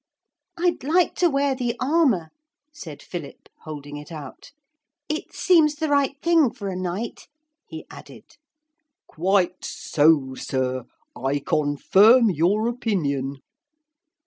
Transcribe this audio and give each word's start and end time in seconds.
'I'd 0.57 0.83
like 0.83 1.13
to 1.17 1.29
wear 1.29 1.53
the 1.53 1.75
armour,' 1.79 2.31
said 2.73 3.03
Philip, 3.03 3.47
holding 3.65 3.97
it 3.97 4.11
out. 4.11 4.51
'It 5.09 5.31
seems 5.31 5.75
the 5.75 5.89
right 5.89 6.19
thing 6.23 6.49
for 6.49 6.69
a 6.69 6.75
Knight,' 6.75 7.27
he 7.67 7.85
added. 7.91 8.35
'Quite 9.05 9.63
so, 9.63 10.33
sir. 10.33 10.85
I 11.15 11.37
confirm 11.37 12.31
your 12.31 12.67
opinion.' 12.67 13.41